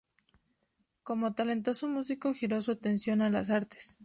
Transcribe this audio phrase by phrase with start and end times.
[1.03, 3.99] Como talentoso músico giró su atención a las artes.